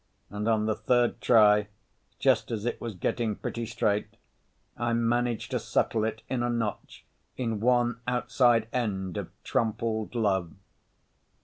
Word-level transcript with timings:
And 0.31 0.47
on 0.47 0.65
the 0.65 0.73
third 0.73 1.21
try, 1.21 1.67
just 2.17 2.49
as 2.49 2.65
it 2.65 2.81
was 2.81 2.95
getting 2.95 3.35
pretty 3.35 3.67
straight, 3.67 4.17
I 4.75 4.93
managed 4.93 5.51
to 5.51 5.59
settle 5.59 6.05
it 6.05 6.23
in 6.27 6.41
a 6.41 6.49
notch 6.49 7.05
in 7.37 7.59
one 7.59 7.99
outside 8.07 8.67
end 8.73 9.15
of 9.17 9.29
Trompled 9.43 10.15
Love. 10.15 10.53